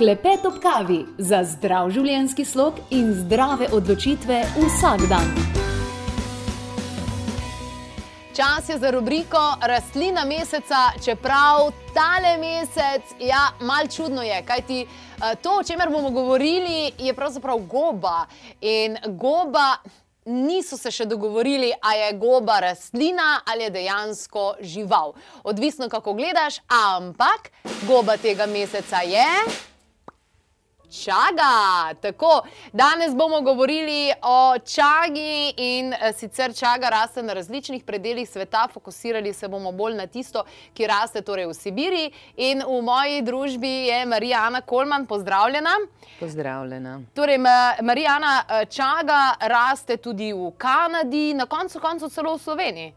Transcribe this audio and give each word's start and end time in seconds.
Klepet 0.00 0.46
ob 0.46 0.54
kavi 0.62 1.02
za 1.18 1.42
zdrav 1.44 1.90
življenjski 1.92 2.46
slog 2.48 2.78
in 2.96 3.10
zdrave 3.18 3.66
odločitve 3.76 4.38
vsak 4.54 5.04
dan. 5.10 5.28
Čas 8.32 8.70
je 8.72 8.78
za 8.80 8.94
rubriko 8.96 9.42
Rastlina 9.60 10.24
meseca, 10.24 10.86
čeprav 11.04 11.68
tale 11.92 12.38
mesec, 12.40 13.12
ja, 13.20 13.50
mal 13.60 13.92
čudno 13.92 14.24
je, 14.24 14.40
kajti 14.48 14.80
eh, 14.80 15.36
to, 15.42 15.58
o 15.60 15.68
čemer 15.68 15.92
bomo 15.92 16.16
govorili, 16.16 16.94
je 16.96 17.12
pravzaprav 17.12 17.60
goba. 17.68 18.24
In 18.60 18.96
goba 19.20 19.74
niso 20.24 20.80
se 20.80 20.88
še 20.88 21.04
dogovorili, 21.04 21.74
a 21.76 21.92
je 22.06 22.12
goba 22.16 22.62
rastlina 22.70 23.42
ali 23.44 23.68
je 23.68 23.76
dejansko 23.82 24.54
žival. 24.60 25.12
Odvisno, 25.44 25.92
kako 25.92 26.16
gledaš, 26.16 26.62
ampak 26.72 27.52
goba 27.84 28.16
tega 28.16 28.48
meseca 28.48 29.04
je. 29.04 29.68
Čaga. 30.90 31.94
Tako, 32.00 32.42
danes 32.72 33.14
bomo 33.14 33.40
govorili 33.40 34.12
o 34.22 34.58
čagi 34.58 35.54
in 35.56 35.92
eh, 35.92 36.12
sicer 36.12 36.54
čaga 36.54 36.88
raste 36.88 37.22
na 37.22 37.32
različnih 37.32 37.84
predeljih 37.84 38.28
sveta, 38.28 38.68
fokusirali 38.72 39.32
se 39.32 39.48
bomo 39.48 39.72
bolj 39.72 39.94
na 39.94 40.06
tisto, 40.06 40.44
ki 40.74 40.86
raste 40.86 41.22
torej 41.22 41.46
v 41.46 41.54
Sibiriji. 41.54 42.10
In 42.36 42.62
v 42.66 42.82
moji 42.82 43.22
družbi 43.22 43.68
je 43.68 44.06
Marijana 44.06 44.60
Kolman, 44.60 45.06
pozdravljena. 45.06 45.76
Pozdravljena. 46.20 47.00
Torej, 47.14 47.38
Marijana, 47.82 48.44
eh, 48.48 48.66
čaga 48.66 49.36
raste 49.40 49.96
tudi 49.96 50.32
v 50.32 50.50
Kanadi, 50.58 51.34
na 51.34 51.46
koncu 51.46 51.80
koncu 51.80 52.08
celo 52.08 52.34
v 52.34 52.42
Sloveniji. 52.42 52.92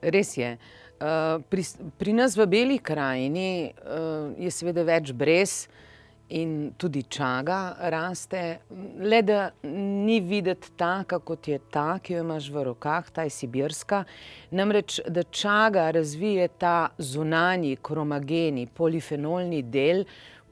Res 0.00 0.36
je. 0.36 0.56
Uh, 0.94 1.42
pri, 1.50 1.64
pri 1.98 2.12
nas 2.12 2.36
v 2.36 2.46
Beli 2.46 2.78
krajini 2.78 3.74
uh, 3.76 4.30
je 4.38 4.50
seveda 4.50 4.84
več 4.86 5.10
brez, 5.12 5.66
uh, 5.66 5.84
in 6.28 6.72
tudi 6.76 7.02
čaga 7.02 7.76
raste, 7.78 8.58
le 8.98 9.22
da 9.22 9.50
ni 9.62 10.20
videti 10.20 10.72
taka, 10.76 11.18
kot 11.18 11.48
je 11.48 11.58
ta, 11.70 11.98
ki 12.02 12.16
jo 12.16 12.24
imaš 12.24 12.48
v 12.50 12.64
rokah, 12.70 13.10
ta 13.12 13.26
je 13.28 13.30
sibirska. 13.30 14.04
Namreč, 14.50 15.00
da 15.08 15.22
čaga 15.22 15.90
razvije 15.90 16.48
ta 16.58 16.88
zunanji 16.98 17.76
kromageni, 17.76 18.66
polifenolni 18.66 19.62
del, 19.62 20.04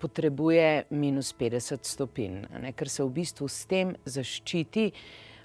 potrebuje 0.02 0.84
minus 0.90 1.32
50 1.38 1.86
stopinj, 1.86 2.46
ker 2.76 2.88
se 2.90 3.04
v 3.04 3.12
bistvu 3.22 3.48
s 3.48 3.66
tem 3.70 3.94
zaščiti, 4.04 4.90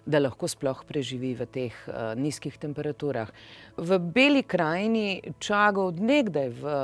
da 0.07 0.21
lahko 0.23 0.47
sploh 0.47 0.85
preživi 0.87 1.33
v 1.35 1.45
teh 1.51 1.79
uh, 1.87 2.13
nizkih 2.15 2.55
temperaturah. 2.57 3.27
V 3.75 3.97
beli 3.99 4.43
krajini 4.47 5.33
čaga 5.43 5.83
odnegdaj 5.91 6.53
v 6.61 6.75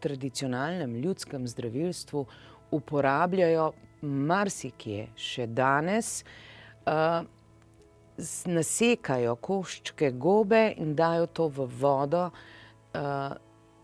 tradicionalnem 0.00 0.96
ljudskem 1.04 1.44
zdravilstvu 1.44 2.24
uporabljajo 2.70 3.72
marsikje 4.02 5.10
še 5.16 5.46
danes, 5.46 6.20
uh, 6.86 7.20
nasekajo 8.46 9.36
koščke 9.40 10.12
gobe 10.20 10.62
in 10.76 10.94
dajo 10.96 11.26
to 11.32 11.48
v 11.48 11.68
vodo, 11.80 12.26
uh, 12.30 13.32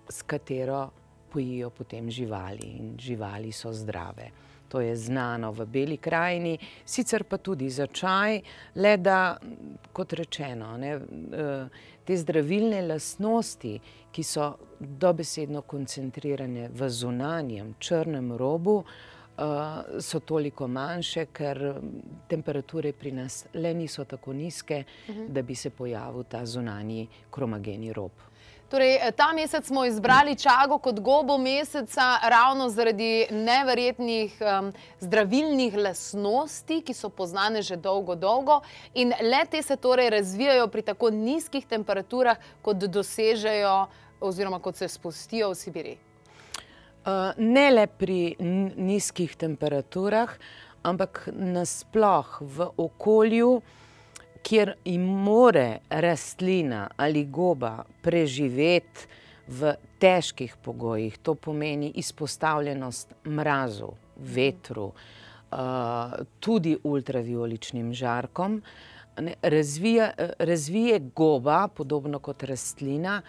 s 0.09 0.23
katero 0.23 0.87
pojijo 1.33 1.71
potem 1.71 2.11
živali 2.11 2.77
in 2.79 2.95
živali 2.99 3.53
so 3.53 3.73
zdrave. 3.73 4.31
To 4.77 4.81
je 4.81 4.97
znano 4.97 5.53
v 5.53 5.65
Beli 5.67 5.97
krajini, 5.97 6.59
sicer 6.85 7.25
pa 7.25 7.39
tudi 7.41 7.71
za 7.71 7.87
čaj, 7.87 8.41
le 8.75 8.97
da, 9.01 9.39
kot 9.93 10.13
rečeno, 10.13 10.75
ne, 10.77 10.91
te 12.05 12.17
zdravilne 12.17 12.83
lastnosti, 12.85 13.73
ki 14.13 14.23
so 14.23 14.51
dobesedno 14.79 15.63
koncentrirane 15.65 16.69
v 16.69 16.89
zunanjem 16.93 17.73
črnem 17.81 18.35
robu, 18.37 18.83
so 20.01 20.21
toliko 20.21 20.69
manjše, 20.69 21.27
ker 21.33 21.63
temperature 22.29 22.93
pri 22.93 23.17
nas 23.17 23.47
le 23.55 23.73
niso 23.75 24.05
tako 24.05 24.37
nizke, 24.37 24.85
mhm. 25.09 25.33
da 25.33 25.43
bi 25.43 25.55
se 25.55 25.71
pojavil 25.71 26.29
ta 26.29 26.45
zunanji 26.45 27.09
kromageni 27.31 27.93
rob. 27.97 28.13
Torej, 28.71 28.99
ta 29.17 29.33
mesec 29.33 29.67
smo 29.67 29.85
izbrali 29.85 30.35
čago 30.35 30.79
kot 30.79 31.01
gobo 31.01 31.39
meseca 31.39 32.19
ravno 32.23 32.69
zaradi 32.69 33.27
neverjetnih 33.31 34.33
um, 34.41 34.73
zdravilnih 35.01 35.77
lasnosti, 35.77 36.81
ki 36.83 36.95
so 36.95 37.09
poznane 37.09 37.63
že 37.63 37.77
dolgo, 37.77 38.15
dolgo 38.15 38.61
in 38.95 39.15
le 39.23 39.45
te 39.51 39.63
se 39.63 39.77
torej 39.77 40.11
razvijajo 40.11 40.67
pri 40.67 40.83
tako 40.83 41.11
nizkih 41.11 41.67
temperaturah, 41.67 42.37
kot 42.63 42.77
dosežejo 42.77 43.87
oziroma 44.21 44.59
kot 44.59 44.77
se 44.77 44.89
spustijo 44.89 45.53
v 45.55 45.55
Sibiriji. 45.55 45.99
Uh, 47.07 47.39
ne 47.39 47.71
le 47.71 47.87
pri 47.87 48.35
nizkih 48.77 49.37
temperaturah, 49.37 50.35
ampak 50.83 51.29
nasploh 51.31 52.39
v 52.41 52.73
okolju, 52.77 53.61
kjer 54.47 54.75
jim 54.85 55.03
more 55.03 55.79
rastlina 55.91 56.87
ali 56.97 57.25
goba 57.25 57.85
preživeti 58.03 59.09
v 59.49 59.75
težkih 59.99 60.57
pogojih, 60.63 61.19
to 61.19 61.35
pomeni 61.35 61.93
izpostavljenost 61.95 63.15
mrazu, 63.27 63.93
vetru, 64.17 64.91
uh, 64.91 66.15
tudi 66.41 66.77
ultravioličnim 66.83 67.93
žarkom, 67.95 68.63
razvija, 69.43 70.11
razvije 70.39 71.01
goba, 71.15 71.69
podobno 71.69 72.19
kot 72.19 72.43
rastlina, 72.43 73.21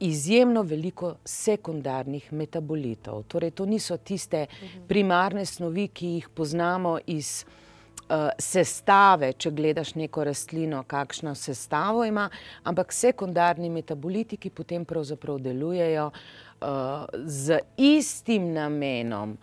izjemno 0.00 0.62
veliko 0.62 1.14
sekundarnih 1.24 2.32
metabolitov. 2.32 3.22
Torej, 3.22 3.50
to 3.50 3.66
niso 3.66 3.96
tiste 3.96 4.46
primarne 4.88 5.46
snovi, 5.46 5.88
ki 5.88 6.06
jih 6.18 6.28
poznamo 6.28 6.98
iz 7.06 7.44
sestave, 8.38 9.32
če 9.32 9.50
gledaš 9.50 9.94
neko 9.98 10.24
rastlino, 10.24 10.82
kakšno 10.86 11.34
sestavo 11.34 12.04
ima, 12.04 12.28
ampak 12.64 12.92
sekundarni 12.92 13.70
metaboliti, 13.70 14.36
ki 14.36 14.50
potem 14.50 14.84
pravzaprav 14.84 15.40
delujejo 15.42 16.10
uh, 16.10 17.06
z 17.24 17.60
istim 17.76 18.52
namenom 18.54 19.36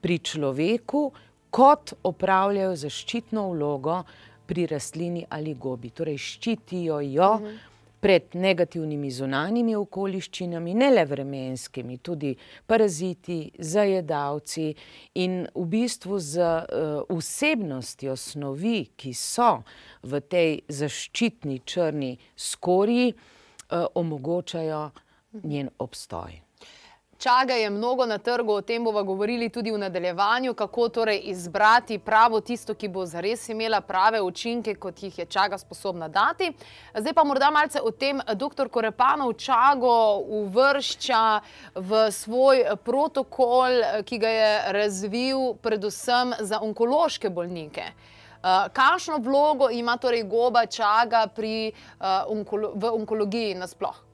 pri 0.00 0.18
človeku, 0.18 1.06
kot 1.50 1.94
opravljajo 2.04 2.74
zaščitno 2.76 3.46
vlogo 3.52 4.02
pri 4.46 4.66
rastlini 4.70 5.24
ali 5.30 5.54
gobi. 5.54 5.90
Torej, 5.90 6.18
ščitijo 6.18 7.00
jo. 7.00 7.32
Uh 7.40 7.48
-huh 7.48 7.75
pred 8.06 8.36
negativnimi 8.38 9.08
zunanjimi 9.10 9.74
okoliščinami, 9.74 10.76
ne 10.78 10.92
le 10.92 11.02
vremenskimi, 11.10 11.96
tudi 11.98 12.30
paraziti, 12.70 13.40
zajedavci 13.58 14.68
in 15.24 15.40
v 15.50 15.64
bistvu 15.72 16.20
z 16.22 16.46
uh, 16.46 17.02
vsebnostjo 17.10 18.14
snovi, 18.14 18.78
ki 18.94 19.10
so 19.10 19.50
v 20.06 20.22
tej 20.22 20.54
zaščitni 20.70 21.58
črni 21.66 22.14
skorji, 22.38 23.10
uh, 23.10 23.90
omogočajo 23.98 24.84
njen 25.42 25.74
obstoj. 25.82 26.45
Čaga 27.18 27.54
je 27.54 27.70
mnogo 27.70 28.06
na 28.06 28.18
trgu, 28.18 28.52
o 28.52 28.60
tem 28.60 28.84
bomo 28.84 29.02
govorili 29.04 29.48
tudi 29.48 29.70
v 29.70 29.78
nadaljevanju, 29.78 30.54
kako 30.54 30.88
torej 30.88 31.20
izbrati 31.24 31.98
pravo 31.98 32.40
tisto, 32.40 32.74
ki 32.74 32.88
bo 32.88 33.06
zares 33.06 33.48
imela 33.48 33.80
prave 33.80 34.20
učinke, 34.20 34.74
kot 34.74 35.02
jih 35.02 35.18
je 35.18 35.24
čaga 35.24 35.58
sposobna 35.58 36.08
dati. 36.08 36.52
Zdaj 36.94 37.14
pa 37.14 37.24
morda 37.24 37.50
malce 37.50 37.80
o 37.80 37.90
tem, 37.90 38.20
dr. 38.34 38.68
Korepanov 38.68 39.32
čago 39.32 40.20
uvršča 40.28 41.40
v 41.74 42.10
svoj 42.12 42.64
protokol, 42.84 43.80
ki 44.04 44.18
ga 44.18 44.28
je 44.28 44.72
razvil 44.72 45.54
predvsem 45.62 46.34
za 46.40 46.60
onkološke 46.60 47.30
bolnike. 47.30 47.92
Kakšno 48.72 49.16
vlogo 49.18 49.70
ima 49.70 49.96
torej 49.96 50.22
goba 50.28 50.66
čaga 50.66 51.26
pri, 51.26 51.72
v 52.74 52.92
onkologiji 52.92 53.54
nasploh? 53.54 54.05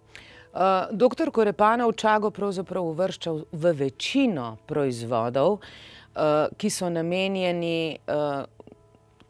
Uh, 0.53 0.61
doktor 0.93 1.31
Korepanov 1.31 1.93
čago 1.93 2.31
pravzaprav 2.31 2.85
uvršča 2.85 3.33
v 3.53 3.73
večino 3.73 4.57
proizvodov, 4.67 5.53
uh, 5.53 6.53
ki 6.57 6.71
so 6.71 6.91
namenjeni 6.93 7.97
uh, 8.05 8.45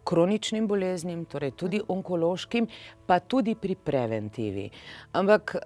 kroničnim 0.04 0.66
boleznim, 0.66 1.24
torej 1.24 1.52
tudi 1.54 1.80
onkološkim, 1.88 2.66
pa 3.06 3.20
tudi 3.20 3.54
pri 3.54 3.74
preventivi. 3.74 4.70
Ampak 5.12 5.56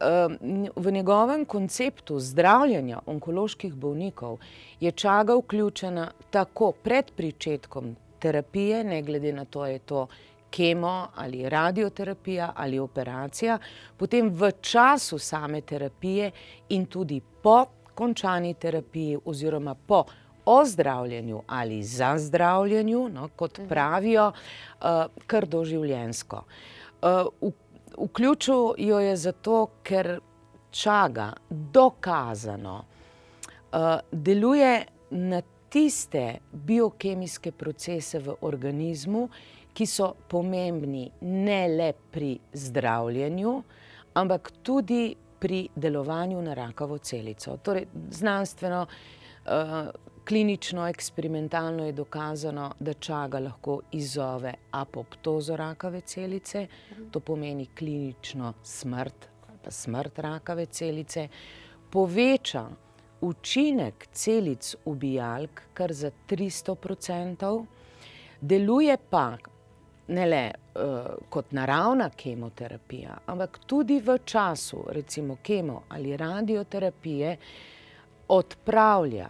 v 0.76 0.92
njegovem 0.92 1.44
konceptu 1.44 2.18
zdravljanja 2.20 3.00
onkoloških 3.06 3.74
bolnikov 3.74 4.38
je 4.80 4.92
čaga 4.92 5.38
vključena 5.40 6.10
tako 6.30 6.72
pred 6.72 7.10
pričetkom 7.16 7.96
terapije, 8.18 8.84
ne 8.84 9.02
glede 9.02 9.32
na 9.32 9.44
to, 9.44 9.66
je 9.66 9.78
to 9.78 10.06
kemo 10.50 11.08
ali 11.14 11.48
radioterapija 11.48 12.52
ali 12.56 12.78
operacija, 12.78 13.58
potem 13.96 14.28
v 14.28 14.50
času 14.60 15.18
same 15.18 15.60
terapije 15.60 16.30
in 16.68 16.86
tudi 16.86 17.20
po 17.42 17.64
končani 17.94 18.54
terapiji 18.54 19.18
oziroma 19.24 19.74
po 19.74 20.04
ozdravljenju 20.46 21.42
ali 21.46 21.82
zazdravljenju, 21.82 23.08
no, 23.08 23.28
kot 23.36 23.58
mhm. 23.58 23.68
pravijo, 23.68 24.28
uh, 24.28 24.86
kar 25.26 25.46
doživljensko. 25.46 26.42
Uh, 27.02 27.52
vključil 28.04 28.74
jo 28.78 28.98
je 28.98 29.16
zato, 29.16 29.66
ker 29.82 30.20
čaga 30.70 31.32
dokazano 31.50 32.84
uh, 33.72 33.78
deluje 34.12 34.84
na 35.10 35.42
tiste 35.68 36.38
biokemijske 36.52 37.52
procese 37.52 38.18
v 38.18 38.34
organizmu, 38.40 39.28
ki 39.76 39.86
so 39.86 40.14
pomembni 40.28 41.04
ne 41.20 41.68
le 41.68 41.92
pri 42.10 42.32
zdravljenju, 42.52 43.52
ampak 44.14 44.50
tudi 44.62 45.14
pri 45.38 45.68
delovanju 45.76 46.42
na 46.42 46.54
rakavo 46.54 46.96
celico. 46.98 47.56
Torej, 47.56 47.84
znanstveno, 48.10 48.86
uh, 48.86 49.90
klinično, 50.28 50.86
eksperimentalno 50.88 51.86
je 51.86 51.92
dokazano, 51.92 52.70
da 52.80 52.94
čaga 52.94 53.38
lahko 53.38 53.80
izzove 53.92 54.54
apoptozo 54.70 55.56
rakave 55.56 56.00
celice, 56.00 56.66
to 57.10 57.20
pomeni 57.20 57.66
klinično 57.66 58.54
smrt 58.62 59.28
ali 59.48 59.58
pa 59.64 59.70
smrt 59.70 60.18
rakave 60.18 60.66
celice, 60.66 61.28
poveča 61.90 62.64
učinek 63.20 64.08
celic 64.12 64.74
ubijalk 64.84 65.62
kar 65.74 65.92
za 65.92 66.10
300 66.28 66.76
odstotkov, 66.92 67.66
deluje 68.40 68.96
pa 69.10 69.36
ne 70.08 70.26
le 70.26 70.42
uh, 70.50 71.06
kot 71.28 71.52
naravna 71.52 72.10
kemoterapija, 72.10 73.18
ampak 73.26 73.58
tudi 73.66 74.00
v 74.00 74.18
času, 74.24 74.84
recimo 74.90 75.36
kemo 75.42 75.82
ali 75.88 76.16
radioterapije, 76.16 77.36
odpravlja 78.28 79.28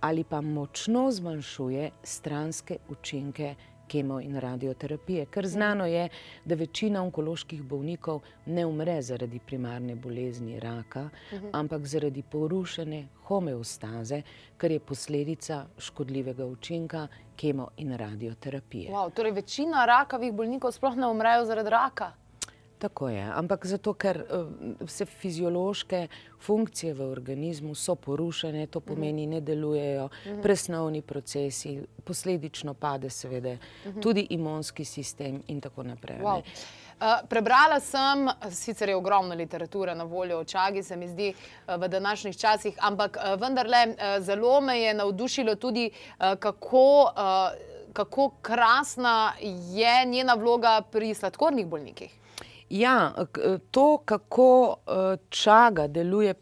ali 0.00 0.24
pa 0.24 0.40
močno 0.40 1.10
zmanjšuje 1.10 1.90
stranske 2.02 2.76
učinke 2.88 3.54
kemo 3.90 4.20
in 4.20 4.38
radioterapije. 4.40 5.26
Ker 5.26 5.46
znano 5.46 5.86
je, 5.86 6.08
da 6.44 6.54
večina 6.54 7.02
onkoloških 7.02 7.62
bolnikov 7.62 8.20
ne 8.46 8.66
umre 8.66 9.02
zaradi 9.02 9.40
primarne 9.46 9.96
bolezni 9.96 10.60
raka, 10.60 11.08
-huh. 11.10 11.50
ampak 11.52 11.86
zaradi 11.86 12.22
porušene 12.22 13.08
homeostaze, 13.26 14.22
kar 14.56 14.70
je 14.70 14.80
posledica 14.80 15.64
škodljivega 15.78 16.46
učinka 16.46 17.08
kemo 17.36 17.68
in 17.76 17.96
radioterapije. 17.96 18.90
Wow, 18.92 19.10
torej, 19.14 19.32
večina 19.32 19.84
rakavih 19.86 20.32
bolnikov 20.32 20.72
sploh 20.72 20.96
ne 20.96 21.06
umrejo 21.06 21.44
zaradi 21.44 21.70
raka. 21.70 22.12
Tako 22.80 23.08
je, 23.08 23.20
ampak 23.34 23.66
zato, 23.66 23.92
ker 23.92 24.22
uh, 24.24 24.46
vse 24.80 25.04
fiziološke 25.04 26.06
funkcije 26.40 26.94
v 26.96 27.08
organizmu 27.12 27.74
so 27.76 27.92
porušene, 27.94 28.66
to 28.72 28.80
pomeni, 28.80 29.26
ne 29.28 29.40
delujejo 29.44 30.06
presnovni 30.42 31.02
procesi, 31.02 31.74
posledično 32.04 32.72
pade, 32.74 33.10
seveda, 33.12 33.58
tudi 34.00 34.26
imunski 34.32 34.84
sistem 34.84 35.42
in 35.52 35.60
tako 35.60 35.84
naprej. 35.84 36.22
Wow. 36.24 36.40
Uh, 36.40 37.20
prebrala 37.28 37.80
sem, 37.84 38.28
sicer 38.50 38.88
je 38.88 38.96
ogromno 38.96 39.36
literature 39.36 39.94
na 39.94 40.04
voljo 40.04 40.38
o 40.40 40.44
čagi, 40.44 40.82
se 40.82 40.96
mi 40.96 41.08
zdi 41.08 41.34
uh, 41.34 41.74
v 41.76 41.88
današnjih 41.88 42.36
časih, 42.36 42.78
ampak 42.80 43.18
vendarle 43.40 43.82
zelo 44.20 44.60
me 44.60 44.78
je 44.80 44.94
navdušilo 44.94 45.54
tudi, 45.54 45.90
kako, 46.18 47.12
kako 47.92 48.30
krasna 48.42 49.32
je 49.72 50.06
njena 50.06 50.34
vloga 50.34 50.80
pri 50.90 51.14
sladkornih 51.14 51.66
bolnikih. 51.66 52.19
Ja, 52.70 53.14
to, 53.70 53.98
kako 54.04 54.76
čaga 55.28 55.86
deluje 55.86 56.34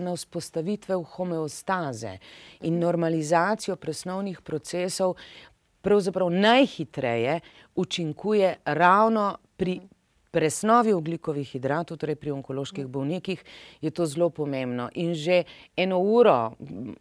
na 0.00 0.12
vzpostavitev 0.14 1.02
homeostaze 1.02 2.18
in 2.60 2.78
normalizacijo 2.78 3.76
presnovnih 3.76 4.40
procesov, 4.40 5.14
pravzaprav 5.80 6.30
najhitreje 6.30 7.40
učinkuje 7.74 8.56
ravno 8.64 9.36
pri 9.56 9.80
presnovi 10.30 10.92
oglikovih 10.92 11.48
hidratov, 11.48 11.96
torej 11.96 12.16
pri 12.16 12.30
onkoloških 12.30 12.86
bolnikih, 12.86 13.44
je 13.80 13.90
to 13.90 14.06
zelo 14.06 14.30
pomembno. 14.30 14.88
In 14.94 15.14
že 15.14 15.44
eno 15.76 15.98
uro, 15.98 16.52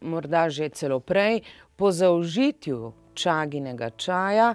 morda 0.01 0.50
že 0.50 0.69
celo 0.69 1.00
prej, 1.00 1.42
po 1.75 1.92
zaužitju 1.92 2.94
čaginega 3.13 3.89
čaja, 3.89 4.54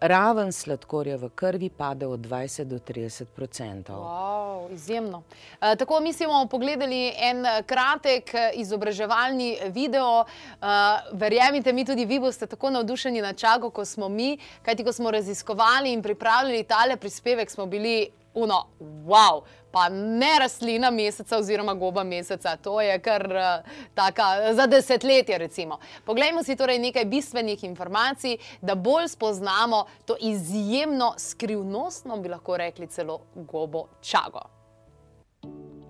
raven 0.00 0.52
sladkorja 0.52 1.16
v 1.16 1.28
krvi 1.34 1.68
pade 1.68 2.06
od 2.06 2.20
20 2.20 2.64
do 2.64 2.78
30 2.78 3.24
odstotkov. 3.38 3.96
Wow, 3.96 4.72
izjemno. 4.72 5.22
E, 5.60 5.76
tako 5.76 6.00
mi 6.00 6.12
smo 6.12 6.46
pogledali 6.50 7.12
en 7.16 7.44
kratek 7.66 8.30
izobraževalni 8.54 9.58
video. 9.66 10.24
E, 10.24 10.66
verjemite 11.12 11.72
mi, 11.72 11.84
tudi 11.84 12.04
vi 12.04 12.20
boste 12.20 12.46
tako 12.46 12.70
navdušeni 12.70 13.22
na 13.22 13.32
čago, 13.32 13.70
kot 13.70 13.88
smo 13.88 14.08
mi, 14.08 14.38
kajti 14.62 14.84
ko 14.84 14.92
smo 14.92 15.10
raziskovali 15.10 15.92
in 15.92 16.02
pripravljali 16.02 16.64
tale 16.64 16.96
prispevek, 16.96 17.50
smo 17.50 17.66
bili 17.66 18.10
uno, 18.38 18.66
wow, 18.80 19.42
pa 19.70 19.88
ne 19.88 20.38
rastlina 20.38 20.90
meseca 20.90 21.38
oziroma 21.38 21.74
goba 21.74 22.04
meseca, 22.04 22.56
to 22.56 22.80
je 22.80 22.98
kar 22.98 23.26
uh, 23.26 23.70
taka 23.94 24.54
za 24.54 24.66
desetletje 24.66 25.38
recimo. 25.38 25.78
Poglejmo 26.04 26.42
si 26.42 26.56
torej 26.56 26.78
nekaj 26.78 27.04
bistvenih 27.04 27.64
informacij, 27.64 28.38
da 28.60 28.74
bolj 28.74 29.08
spoznamo 29.08 29.84
to 30.06 30.16
izjemno 30.20 31.14
skrivnostno, 31.16 32.16
bi 32.16 32.28
lahko 32.28 32.56
rekli 32.56 32.86
celo 32.86 33.20
gobo 33.34 33.86
čago. 34.00 34.40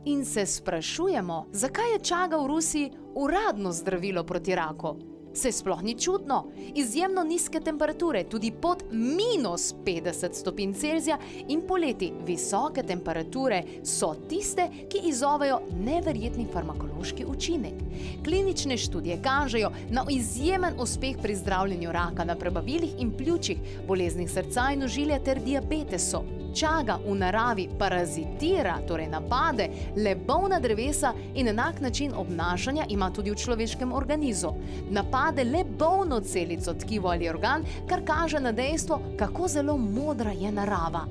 In 0.05 0.25
se 0.25 0.47
sprašujemo, 0.47 1.47
zakaj 1.53 1.93
je 1.93 1.99
čaga 1.99 2.37
v 2.37 2.47
Rusiji 2.47 2.93
uradno 3.15 3.73
zdravilo 3.73 4.25
proti 4.25 4.55
raku? 4.55 5.18
Se 5.35 5.53
sploh 5.53 5.83
ni 5.83 5.95
čudno, 5.95 6.45
izjemno 6.75 7.23
nizke 7.25 7.61
temperature, 7.61 8.25
tudi 8.25 8.51
pod 8.51 8.83
minus 8.91 9.75
50 9.85 10.33
stopinj 10.33 10.75
Celzija 10.75 11.19
in 11.49 11.63
poleti 11.69 12.13
visoke 12.27 12.83
temperature 12.83 13.63
so 13.85 14.15
tiste, 14.29 14.69
ki 14.89 15.05
izzovejo 15.09 15.61
neverjetni 15.85 16.47
farmakološki 16.53 17.25
učinek. 17.25 17.85
Klinične 18.25 18.77
študije 18.77 19.21
kažejo 19.23 19.71
na 19.91 20.05
izjemen 20.11 20.81
uspeh 20.81 21.17
pri 21.23 21.37
zdravljenju 21.37 21.93
raka 21.93 22.25
na 22.25 22.37
prebavilih 22.37 22.99
in 22.99 23.13
pljučih, 23.17 23.59
boleznih 23.87 24.31
srca 24.31 24.71
in 24.73 24.83
ožilja 24.83 25.19
ter 25.25 25.41
diabetesu 25.45 26.38
čaga 26.59 26.99
v 27.07 27.15
naravi 27.15 27.69
parazitira, 27.79 28.79
torej 28.87 29.07
napade 29.09 29.69
lebovna 29.97 30.59
drevesa 30.61 31.13
in 31.35 31.49
enak 31.49 31.81
način 31.81 32.13
obnašanja 32.15 32.87
ima 32.89 33.11
tudi 33.11 33.31
v 33.31 33.37
človeškem 33.37 33.93
organizmu. 33.93 34.55
Napade 34.91 35.45
lebovno 35.45 36.21
celico, 36.21 36.75
tkivo 36.75 37.09
ali 37.09 37.29
organ, 37.29 37.65
kar 37.89 38.03
kaže 38.05 38.41
na 38.41 38.53
dejstvo, 38.53 39.01
kako 39.19 39.49
zelo 39.49 39.77
modra 39.77 40.31
je 40.31 40.53
narava. 40.53 41.07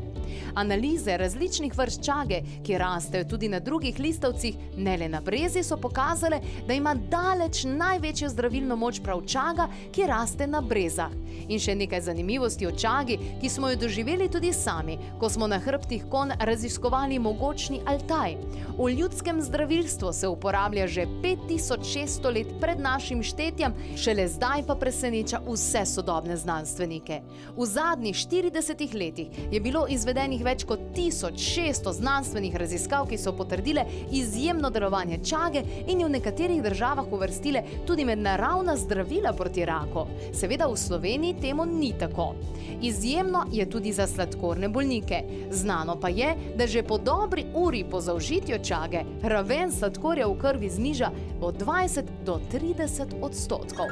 Analize 0.56 1.18
različnih 1.18 1.78
vrst 1.78 2.04
čage, 2.04 2.42
ki 2.64 2.78
rastejo 2.78 3.24
tudi 3.24 3.50
na 3.50 3.60
drugih 3.60 4.00
listovcih, 4.00 4.56
ne 4.78 4.98
le 4.98 5.10
na 5.10 5.22
brezi, 5.22 5.64
so 5.64 5.78
pokazale, 5.78 6.40
da 6.68 6.74
ima 6.74 6.96
daleč 6.96 7.64
največjo 7.64 8.30
zdravilno 8.30 8.76
moč 8.76 9.00
prav 9.04 9.22
čaga, 9.26 9.68
ki 9.92 10.08
raste 10.08 10.48
na 10.48 10.62
brezah. 10.62 11.12
In 11.48 11.60
še 11.60 11.76
nekaj 11.76 12.02
zanimivosti 12.10 12.68
o 12.68 12.72
čagi, 12.72 13.18
ki 13.42 13.50
smo 13.50 13.70
jo 13.70 13.80
doživeli 13.86 14.30
tudi 14.30 14.54
sami, 14.54 14.98
ko 15.20 15.30
smo 15.30 15.48
na 15.48 15.60
hrbtih 15.60 16.08
kon 16.10 16.32
raziskovali 16.40 17.20
mogočni 17.20 17.82
altaj. 17.86 18.38
V 18.78 18.90
ljudskem 18.94 19.42
zdravilstvu 19.42 20.14
se 20.14 20.28
uporablja 20.28 20.88
že 20.88 21.06
5600 21.24 22.34
let 22.34 22.54
pred 22.62 22.80
našim 22.80 23.24
štetjem, 23.24 23.74
šele 23.98 24.28
zdaj 24.28 24.64
pa 24.68 24.76
preseneča 24.76 25.42
vse 25.48 25.86
sodobne 25.86 26.38
znanstvenike. 26.38 27.22
V 27.58 27.66
zadnjih 27.66 28.16
40 28.16 28.96
letih 29.00 29.28
je 29.52 29.62
bilo 29.62 29.86
izvedenih 29.90 30.44
več 30.44 30.66
kot 30.68 30.80
1600 30.96 31.94
znanstvenih 31.94 32.56
raziskav, 32.56 33.08
ki 33.10 33.18
so 33.18 33.34
potrdile 33.38 33.86
izjemno 34.12 34.70
delovanje 34.70 35.20
čage 35.24 35.64
in 35.88 36.02
jo 36.02 36.08
v 36.08 36.16
nekaterih 36.18 36.64
državah 36.64 37.12
uvrstile 37.12 37.64
tudi 37.86 38.06
med 38.06 38.20
naravna 38.20 38.78
zdravila 38.78 39.34
proti 39.34 39.66
raku. 39.66 40.06
Seveda 40.34 40.68
v 40.68 40.78
Sloveniji 40.78 41.27
temu 41.34 41.66
ni 41.66 41.94
tako. 42.00 42.36
Izjemno 42.82 43.46
je 43.52 43.70
tudi 43.70 43.94
za 43.94 44.08
sladkorne 44.08 44.70
bolnike. 44.70 45.24
Znano 45.52 45.96
pa 46.00 46.10
je, 46.10 46.36
da 46.58 46.68
že 46.68 46.84
po 46.84 46.98
dobri 46.98 47.46
uri 47.56 47.86
po 47.92 48.02
zaužitju 48.02 48.60
čage 48.64 49.00
raven 49.24 49.72
sladkorja 49.72 50.28
v 50.28 50.38
krvi 50.38 50.70
zniža 50.70 51.12
od 51.42 51.64
20 51.66 52.04
do 52.26 52.40
30 52.54 53.06
odstotkov. 53.22 53.86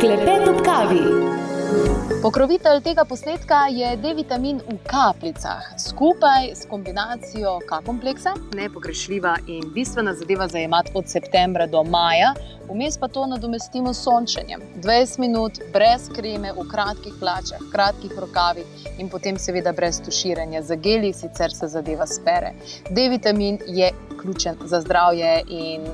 Klepet 0.00 0.48
ob 0.48 0.64
kavi. 0.64 1.97
Pokrovitelj 2.28 2.82
tega 2.84 3.04
posnetka 3.08 3.58
je 3.72 3.94
D-vitamin 3.96 4.58
v 4.60 4.74
kapljicah, 4.84 5.70
skupaj 5.80 6.50
s 6.52 6.66
kombinacijo 6.68 7.54
K-kompleksa, 7.68 8.34
nepogrešljiva 8.54 9.32
in 9.46 9.62
bistvena 9.72 10.12
zadeva 10.14 10.48
za 10.48 10.58
imati 10.58 10.92
od 10.94 11.08
septembra 11.08 11.66
do 11.66 11.82
maja, 11.84 12.34
vmes 12.68 12.98
pa 12.98 13.08
to 13.08 13.24
nadomestimo 13.26 13.94
s 13.94 14.04
sončenjem. 14.04 14.60
20 14.84 15.18
minut 15.18 15.62
brez 15.72 16.10
kreme, 16.16 16.52
v 16.52 16.68
kratkih 16.68 17.16
plačah, 17.20 17.64
kratkih 17.72 18.12
rokavih 18.18 18.90
in 18.98 19.08
potem 19.08 19.38
seveda 19.38 19.72
brez 19.72 20.02
tuširanja 20.04 20.62
za 20.62 20.76
geli, 20.76 21.12
sicer 21.12 21.54
se 21.54 21.66
zadeva 21.66 22.06
spere. 22.06 22.52
D-vitamin 22.90 23.58
je 23.66 23.88
ključen 24.20 24.60
za 24.64 24.80
zdravje 24.80 25.42
in 25.48 25.88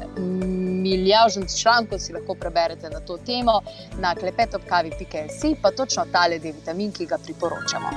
milijarden 0.85 1.49
člankov 1.63 1.99
si 1.99 2.13
lahko 2.13 2.35
preberete 2.35 2.91
na 2.91 3.01
to 3.01 3.19
temo 3.27 3.61
na 3.99 4.15
klepetopkavi.js, 4.15 5.41
pa 5.63 5.71
točno 5.71 6.05
tale 6.13 6.39
D-vitamin, 6.39 6.93
ki 6.93 7.07
ga 7.07 7.19
priporočamo. 7.19 7.89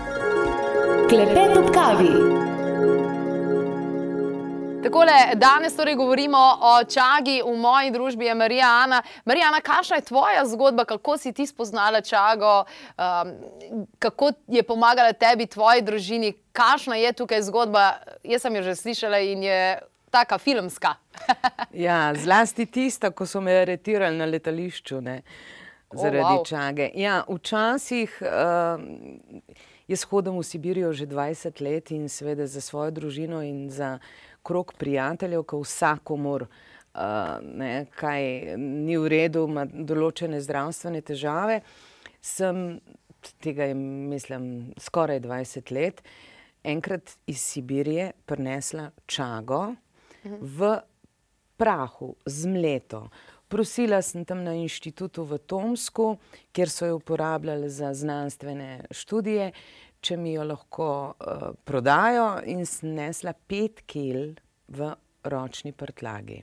Klepet 1.09 1.57
ob 1.57 1.73
kavi. 1.73 2.13
Takole, 4.83 5.13
danes 5.35 5.75
torej 5.75 5.95
govorimo 5.95 6.37
o 6.61 6.83
čagi, 6.83 7.41
v 7.45 7.55
moji 7.59 7.91
družbi 7.91 8.25
je 8.25 8.35
Marija 8.35 8.67
Ana. 8.83 9.01
Marija 9.25 9.47
Ana, 9.47 9.59
kakšna 9.61 9.95
je 9.95 10.05
tvoja 10.07 10.45
zgodba, 10.45 10.85
kako 10.85 11.17
si 11.17 11.33
ti 11.33 11.47
spoznala 11.47 12.01
čago, 12.01 12.63
um, 12.63 13.33
kako 13.99 14.31
je 14.47 14.63
pomagala 14.63 15.13
tebi, 15.13 15.45
tvoji 15.45 15.81
družini, 15.81 16.33
kakšna 16.51 16.95
je 16.95 17.13
tukaj 17.13 17.41
zgodba? 17.41 17.97
Jaz 18.23 18.41
sem 18.41 18.55
jo 18.55 18.63
že 18.63 18.75
slišala 18.75 19.19
in 19.19 19.43
je 19.43 19.59
taka 20.17 20.37
filmska. 20.37 20.95
ja, 21.87 22.13
zlasti 22.15 22.65
tista, 22.65 23.11
ko 23.11 23.25
so 23.25 23.41
me 23.41 23.53
aretirali 23.61 24.17
na 24.17 24.25
letališču, 24.25 25.01
ne, 25.01 25.21
zaradi 25.93 26.23
oh, 26.25 26.41
wow. 26.41 26.45
čage. 26.47 26.91
Ja, 26.95 27.23
včasih... 27.29 28.21
Uh, 28.21 29.65
Jaz 29.87 30.01
hodim 30.11 30.35
v 30.35 30.43
Sibirijo 30.43 30.89
že 30.91 31.05
20 31.07 31.61
let 31.63 31.91
in 31.95 32.09
seveda 32.11 32.43
za 32.43 32.59
svojo 32.59 32.91
družino 32.91 33.39
in 33.39 33.69
za 33.71 34.01
krok 34.43 34.73
prijateljev, 34.75 35.45
ko 35.47 35.61
vsakomor 35.63 36.43
uh, 36.43 37.39
ne, 37.39 37.85
kaj 37.95 38.57
ni 38.59 38.97
v 38.99 39.07
redu, 39.07 39.45
ima 39.47 39.63
določene 39.63 40.41
zdravstvene 40.43 40.99
težave. 41.07 41.61
Sem 42.19 42.81
tega, 43.39 43.71
mislim, 43.71 44.73
skoraj 44.75 45.23
20 45.23 45.71
let, 45.71 46.03
enkrat 46.67 47.15
iz 47.31 47.39
Sibirije 47.47 48.11
prinesla 48.27 48.89
čago 49.07 49.69
v 50.27 50.77
prahu, 51.57 52.15
zmleto. 52.25 53.07
Prosila 53.47 54.01
sem 54.03 54.25
tam 54.27 54.43
na 54.43 54.53
inštitutu 54.59 55.23
v 55.23 55.39
Tomsku, 55.39 56.17
kjer 56.51 56.69
so 56.69 56.85
jo 56.85 56.99
uporabljali 56.99 57.69
za 57.69 57.93
znanstvene 57.95 58.91
študije 58.91 59.53
če 60.01 60.17
mi 60.17 60.33
jo 60.35 60.45
lahko 60.47 60.89
uh, 61.09 61.49
prodajo, 61.65 62.27
in 62.45 62.65
snesla 62.65 63.33
pet 63.33 63.83
kil 63.89 64.35
v 64.67 64.93
ročni 65.27 65.73
prtlagi. 65.75 66.41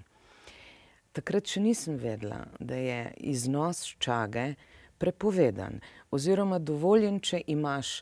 Takrat 1.15 1.49
še 1.49 1.63
nisem 1.63 1.99
vedela, 2.01 2.43
da 2.59 2.77
je 2.77 3.01
iznos 3.31 3.85
čage 4.03 4.55
prepovedan, 4.99 5.79
oziroma 6.15 6.59
dovoljen, 6.59 7.21
če 7.23 7.45
imaš 7.55 8.01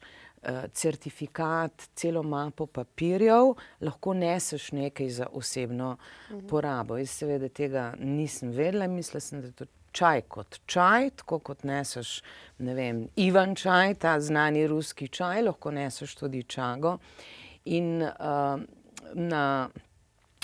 certifikat, 0.74 1.88
celo 1.94 2.22
mapo 2.22 2.66
papirjev, 2.66 3.52
lahko 3.80 4.14
neseš 4.14 4.72
nekaj 4.72 5.08
za 5.08 5.26
osebno 5.32 5.96
mhm. 6.30 6.46
porabo. 6.50 6.96
Jaz 6.98 7.10
seveda 7.22 7.48
tega 7.48 7.92
nisem 7.98 8.50
vedela, 8.50 8.86
mislila 8.86 9.20
sem, 9.20 9.40
da 9.40 9.46
je 9.46 9.52
to 9.52 9.70
čaj 9.92 10.20
kot 10.28 10.58
čaj, 10.66 11.10
tako 11.20 11.38
kot 11.38 11.64
neseš, 11.68 12.22
ne 12.58 12.74
vem, 12.74 13.06
Ivan 13.16 13.54
čaj, 13.54 13.94
ta 14.00 14.16
znani 14.20 14.66
ruski 14.66 15.08
čaj, 15.08 15.42
lahko 15.42 15.70
neseš 15.70 16.14
tudi 16.16 16.42
čago. 16.42 16.96
In 17.64 18.02
uh, 18.02 18.62
na, 19.14 19.42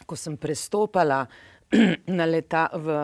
ko 0.07 0.17
sem 0.17 0.37
prestopala 0.37 1.25
na, 2.19 2.25
leta, 2.25 2.69
v, 2.73 2.99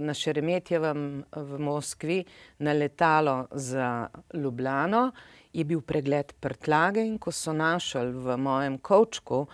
na 0.00 0.14
Šeremetjevem 0.14 1.24
v 1.36 1.58
Moskvi 1.58 2.20
na 2.64 2.72
letalo 2.72 3.46
za 3.52 4.08
Ljubljano, 4.34 5.10
je 5.56 5.64
bil 5.64 5.80
pregled 5.80 6.36
prtlage 6.40 7.00
in 7.00 7.16
ko 7.18 7.32
so 7.32 7.56
našli 7.56 8.12
v 8.12 8.36
mojem 8.36 8.76
kočku 8.78 9.46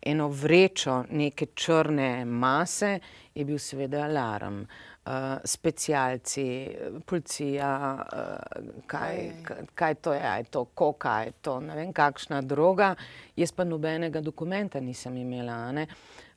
eno 0.00 0.30
vrečo 0.32 1.02
neke 1.12 1.52
črne 1.54 2.24
mase, 2.24 2.98
je 3.34 3.44
bil 3.44 3.58
seveda 3.60 4.06
alarm. 4.08 4.62
Uh, 4.62 4.90
uh, 5.04 5.38
specialci, 5.44 6.70
policija, 7.06 8.06
uh, 8.12 8.82
kaj, 8.86 9.32
kaj 9.74 9.94
to 9.94 10.12
je, 10.12 10.20
je 10.20 10.44
to 10.44 10.64
koka, 10.64 11.20
je 11.20 11.32
to 11.40 11.60
ne 11.60 11.76
vem 11.76 11.92
kakšna 11.92 12.40
droga. 12.42 12.94
Jaz 13.36 13.52
pa 13.52 13.64
nobenega 13.64 14.20
dokumenta 14.20 14.80
nisem 14.80 15.16
imela. 15.16 15.72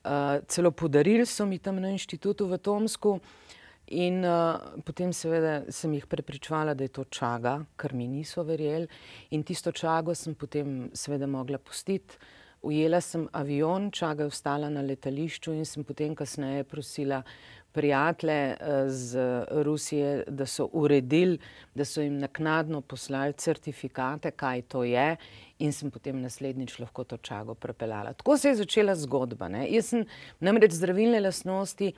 Uh, 0.04 0.12
celo 0.48 0.72
podarili 0.72 1.26
so 1.26 1.46
mi 1.46 1.60
tam 1.60 1.80
na 1.82 1.90
inštitutu 1.90 2.48
v 2.48 2.58
Tomsku. 2.58 3.20
In 3.88 4.24
uh, 4.24 4.80
potem, 4.86 5.12
seveda, 5.12 5.66
sem 5.70 5.94
jih 5.94 6.06
prepričvala, 6.08 6.74
da 6.74 6.86
je 6.86 6.94
to 6.96 7.04
čaga, 7.04 7.58
kar 7.76 7.94
mi 7.94 8.08
niso 8.08 8.44
verjeli. 8.48 8.88
In 9.36 9.44
tisto 9.44 9.72
čago 9.72 10.16
sem 10.16 10.36
potem, 10.36 10.90
seveda, 10.96 11.28
mogla 11.28 11.60
pustiti. 11.60 12.18
Ujela 12.64 13.02
sem 13.04 13.26
avion, 13.36 13.90
čaga 13.92 14.24
je 14.24 14.32
ostala 14.32 14.70
na 14.72 14.82
letališču 14.82 15.52
in 15.52 15.66
sem 15.68 15.84
potem 15.84 16.16
kasneje 16.16 16.64
prosila 16.64 17.20
prijatelje 17.74 18.38
eh, 18.54 18.90
z 18.90 19.20
Rusije, 19.66 20.24
da 20.28 20.46
so 20.46 20.70
uredili, 20.72 21.40
da 21.76 21.86
so 21.86 22.02
jim 22.02 22.18
naknadno 22.22 22.82
poslali 22.82 23.34
certifikate, 23.34 24.32
kaj 24.32 24.62
to 24.62 24.84
je, 24.84 25.16
in 25.60 25.74
sem 25.74 25.92
potem 25.92 26.22
naslednjič 26.22 26.80
lahko 26.80 27.04
to 27.04 27.18
čago 27.18 27.54
prepeljala. 27.54 28.14
Tako 28.14 28.38
se 28.38 28.50
je 28.50 28.56
začela 28.56 28.96
zgodba. 28.96 29.50
Ne? 29.50 29.68
Jaz 29.74 29.92
sem 29.92 30.06
namreč 30.40 30.78
zdravilne 30.80 31.20
lastnosti 31.20 31.92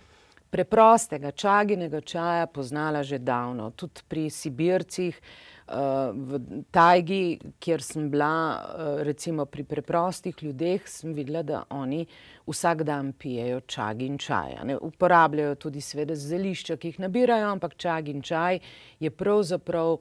preprostega 0.50 1.32
čaginega 1.32 2.02
čaja 2.02 2.46
poznala 2.48 3.04
že 3.04 3.20
davno, 3.20 3.72
tudi 3.72 4.02
pri 4.08 4.30
Sibircih 4.30 5.22
v 5.68 6.40
Tajgi, 6.72 7.40
kjer 7.60 7.82
sem 7.82 8.10
bila, 8.10 8.54
eh, 8.54 9.04
recimo 9.04 9.46
pri 9.46 9.64
preprostih 9.64 10.36
ljudeh, 10.42 10.88
sem 10.88 11.14
videla, 11.14 11.44
da 11.44 11.64
oni 11.70 12.06
vsak 12.48 12.84
dan 12.84 13.14
pijejo 13.14 13.62
čag 13.62 14.02
in 14.02 14.18
čaj. 14.18 14.78
Uporabljajo 14.82 15.56
tudi 15.56 15.82
sveda 15.82 16.16
zelišča, 16.16 16.78
ki 16.78 16.88
jih 16.88 17.00
nabirajo, 17.00 17.50
ampak 17.50 17.76
čag 17.78 18.10
in 18.10 18.22
čaj 18.22 18.60
je 19.00 19.10
pravzaprav 19.10 19.98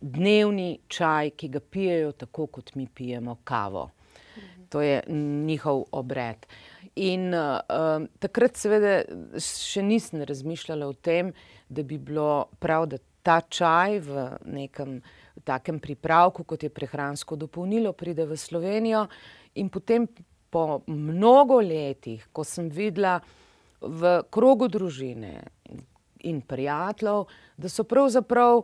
dnevni 0.00 0.78
čaj, 0.88 1.30
ki 1.30 1.48
ga 1.48 1.60
pijejo 1.60 2.12
tako, 2.12 2.46
kot 2.46 2.74
mi 2.74 2.86
pijemo 2.86 3.38
kavo. 3.44 3.90
To 4.68 4.82
je 4.82 5.02
njihov 5.08 5.84
obred. 5.92 6.46
In 6.96 7.28
uh, 7.36 8.06
takrat 8.22 8.56
seveda 8.56 9.02
še 9.42 9.82
nisem 9.84 10.22
razmišljala 10.24 10.86
o 10.88 10.94
tem, 10.96 11.34
da 11.68 11.84
bi 11.84 11.98
bilo 12.00 12.46
prav, 12.62 12.86
da 12.88 12.96
ta 13.26 13.40
čaj 13.42 13.98
v 14.06 14.28
nekem 14.54 15.00
takem 15.44 15.80
pripravku, 15.82 16.46
kot 16.48 16.62
je 16.62 16.70
prehransko 16.72 17.36
dopolnilo, 17.36 17.92
pride 17.92 18.24
v 18.24 18.38
Slovenijo. 18.38 19.06
In 19.60 19.68
potem 19.68 20.06
po 20.50 20.80
mnogo 20.86 21.60
letih, 21.60 22.24
ko 22.32 22.44
sem 22.46 22.70
videla 22.72 23.18
v 23.80 24.22
krogu 24.32 24.70
družine 24.72 25.42
in 26.24 26.40
prijateljev, 26.40 27.26
da 27.60 27.68
so 27.68 27.84
pravzaprav 27.84 28.62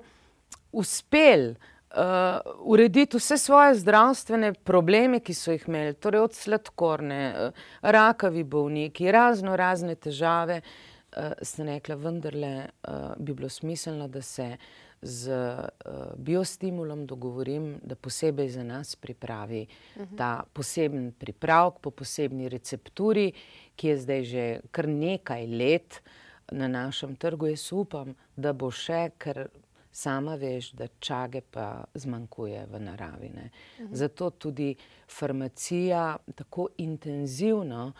uspeli 0.72 1.52
uh, 1.94 2.52
urediti 2.58 3.16
vse 3.16 3.38
svoje 3.38 3.74
zdravstvene 3.74 4.52
probleme, 4.54 5.20
ki 5.20 5.34
so 5.34 5.52
jih 5.52 5.64
imeli, 5.68 5.94
torej 5.94 6.26
od 6.26 6.34
sladkorne, 6.34 7.22
uh, 7.32 7.66
rakavi 7.82 8.44
bolniki, 8.44 9.10
razno 9.12 9.56
razne 9.56 9.94
težave, 9.94 10.60
uh, 10.62 11.32
sem 11.42 11.68
rekla, 11.68 11.96
vendarle 11.96 12.54
uh, 12.64 13.12
bi 13.18 13.34
bilo 13.34 13.48
smiselno, 13.48 14.08
da 14.08 14.22
se 14.22 14.56
z 15.02 15.32
uh, 15.34 16.14
biostimulom 16.16 17.06
dogovorim, 17.06 17.80
da 17.82 17.94
posebej 17.94 18.48
za 18.48 18.62
nas 18.62 18.96
pripravi 18.96 19.66
uh 19.96 20.02
-huh. 20.02 20.16
ta 20.16 20.42
poseben 20.52 21.12
pripravek 21.12 21.74
po 21.80 21.90
posebni 21.90 22.48
recepturi, 22.48 23.32
ki 23.76 23.88
je 23.88 23.96
zdaj 23.96 24.24
že 24.24 24.60
kar 24.70 24.88
nekaj 24.88 25.46
let 25.46 26.02
na 26.52 26.68
našem 26.68 27.16
trgu. 27.16 27.46
Jaz 27.46 27.72
upam, 27.72 28.14
da 28.36 28.52
bo 28.52 28.70
še, 28.70 29.10
ker 29.18 29.48
sama 29.92 30.34
veš, 30.34 30.72
da 30.72 30.86
čage 30.98 31.40
pa 31.40 31.84
zmanjkuje 31.94 32.66
v 32.66 32.80
naravi. 32.80 33.28
Uh 33.28 33.34
-huh. 33.34 33.88
Zato 33.92 34.30
tudi 34.30 34.74
farmacija 35.08 36.16
tako 36.34 36.68
intenzivno 36.78 37.86
uh, 37.86 37.92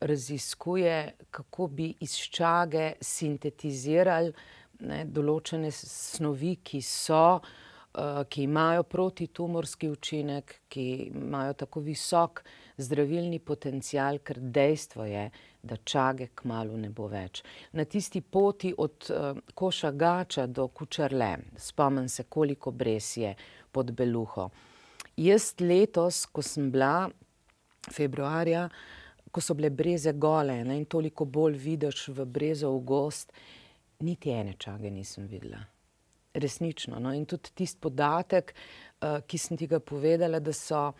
raziskuje, 0.00 1.12
kako 1.30 1.66
bi 1.66 1.94
iz 2.00 2.16
ščage 2.16 2.92
sintetizirali 3.04 4.32
ne, 4.80 5.02
določene 5.04 5.70
snovi, 5.74 6.54
ki 6.64 6.80
so, 6.84 7.40
uh, 7.40 8.22
ki 8.24 8.46
imajo 8.48 8.86
protitumorski 8.88 9.90
učinek, 9.92 10.54
ki 10.72 10.86
imajo 11.12 11.58
tako 11.64 11.84
visok 11.84 12.42
zdravilni 12.82 13.38
potencial, 13.38 14.18
ker 14.24 14.40
dejstvo 14.40 15.04
je, 15.04 15.30
da 15.62 15.76
čage 15.76 16.30
kmalo 16.34 16.76
ne 16.76 16.90
bo 16.90 17.08
več. 17.10 17.42
Na 17.76 17.84
tisti 17.84 18.20
poti 18.20 18.72
od 18.76 19.10
uh, 19.10 19.38
koša 19.54 19.90
gača 19.92 20.46
do 20.46 20.68
kučarle, 20.68 21.36
spomnim 21.56 22.08
se, 22.08 22.24
koliko 22.28 22.70
bres 22.70 23.16
je 23.16 23.34
pod 23.72 23.92
beluho. 23.92 24.48
Jaz 25.20 25.52
letos, 25.60 26.24
ko 26.26 26.42
sem 26.42 26.70
bila 26.72 27.10
februarja, 27.92 28.68
ko 29.30 29.40
so 29.40 29.54
bile 29.54 29.70
breze 29.70 30.12
gole 30.12 30.62
ne, 30.64 30.78
in 30.78 30.86
toliko 30.90 31.24
bolj 31.24 31.58
vidiš 31.60 32.08
v 32.16 32.26
brezo 32.26 32.72
v 32.74 32.80
gost, 32.86 33.32
niti 34.00 34.32
ene 34.32 34.56
čage 34.58 34.90
nisem 34.90 35.26
videla. 35.28 35.60
Resnično. 36.34 36.98
No? 37.02 37.12
In 37.12 37.26
tudi 37.26 37.52
tisti 37.54 37.80
podatek, 37.82 38.54
uh, 38.54 39.20
ki 39.26 39.38
sem 39.38 39.58
ti 39.58 39.68
ga 39.68 39.80
povedala, 39.80 40.40
da 40.40 40.54
so, 40.56 40.90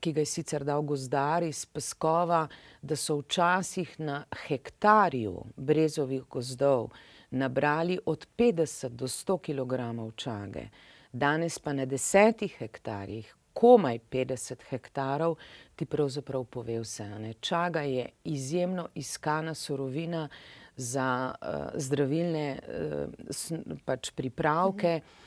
ki 0.00 0.12
ga 0.12 0.20
je 0.20 0.26
sicer 0.26 0.64
dal 0.64 0.82
gozdar 0.82 1.42
iz 1.42 1.66
Peskova, 1.66 2.46
da 2.82 2.96
so 2.96 3.18
včasih 3.20 4.00
na 4.00 4.24
hektarju 4.46 5.44
brezovih 5.56 6.22
gozdov 6.30 6.90
nabrali 7.30 7.98
od 8.06 8.26
50 8.38 8.88
do 8.88 9.06
100 9.06 9.38
kg 9.38 10.16
čage. 10.16 10.68
Danes 11.12 11.58
pa 11.58 11.72
na 11.72 11.84
desetih 11.84 12.56
hektarjih 12.58 13.34
komaj 13.52 13.98
50 14.10 14.62
hektarov, 14.68 15.36
ti 15.76 15.86
pravzaprav 15.86 16.44
pove 16.44 16.80
vse. 16.80 17.08
Ne. 17.18 17.32
Čaga 17.40 17.80
je 17.80 18.08
izjemno 18.24 18.88
iskana 18.94 19.54
surovina 19.54 20.28
za 20.76 21.34
uh, 21.40 21.48
zdravilne 21.74 22.58
uh, 22.58 23.78
pač 23.84 24.10
pripravke. 24.10 25.00
Mhm. 25.00 25.25